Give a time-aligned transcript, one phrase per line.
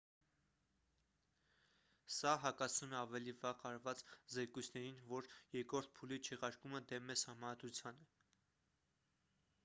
[2.13, 4.01] սա հակասում է ավելի վաղ արված
[4.35, 5.27] զեկույցներին որ
[5.57, 8.09] երկրորդ փուլի չեղարկումը դեմ է սահմանադրությանը